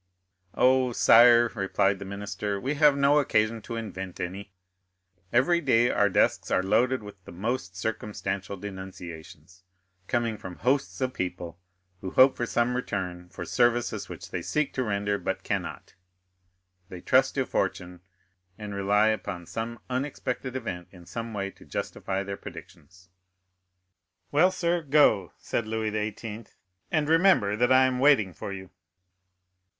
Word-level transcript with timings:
"Oh, 0.55 0.93
sire," 0.93 1.51
replied 1.53 1.99
the 1.99 2.05
minister, 2.05 2.59
"we 2.59 2.73
have 2.73 2.97
no 2.97 3.19
occasion 3.19 3.61
to 3.61 3.75
invent 3.75 4.19
any; 4.19 4.51
every 5.31 5.61
day 5.61 5.91
our 5.91 6.09
desks 6.09 6.49
are 6.49 6.63
loaded 6.63 7.03
with 7.03 7.27
most 7.27 7.75
circumstantial 7.75 8.57
denunciations, 8.57 9.63
coming 10.07 10.39
from 10.39 10.55
hosts 10.55 11.01
of 11.01 11.13
people 11.13 11.59
who 11.99 12.09
hope 12.09 12.35
for 12.35 12.47
some 12.47 12.75
return 12.75 13.29
for 13.29 13.45
services 13.45 14.09
which 14.09 14.31
they 14.31 14.41
seek 14.41 14.73
to 14.73 14.81
render, 14.83 15.19
but 15.19 15.43
cannot; 15.43 15.93
they 16.89 16.99
trust 16.99 17.35
to 17.35 17.45
fortune, 17.45 17.99
and 18.57 18.73
rely 18.73 19.09
upon 19.09 19.45
some 19.45 19.77
unexpected 19.87 20.55
event 20.55 20.87
in 20.89 21.05
some 21.05 21.31
way 21.31 21.51
to 21.51 21.63
justify 21.63 22.23
their 22.23 22.37
predictions." 22.37 23.09
"Well, 24.31 24.49
sir, 24.49 24.81
go," 24.81 25.33
said 25.37 25.67
Louis 25.67 25.91
XVIII., 25.91 26.45
"and 26.89 27.07
remember 27.07 27.55
that 27.55 27.71
I 27.71 27.85
am 27.85 27.99
waiting 27.99 28.33
for 28.33 28.51
you." 28.51 28.71